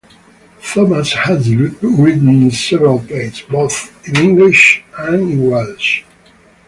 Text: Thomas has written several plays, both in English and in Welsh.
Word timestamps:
Thomas 0.63 1.13
has 1.13 1.47
written 1.53 2.49
several 2.49 3.01
plays, 3.01 3.39
both 3.47 3.93
in 4.07 4.15
English 4.17 4.83
and 4.97 5.31
in 5.33 5.47
Welsh. 5.51 6.01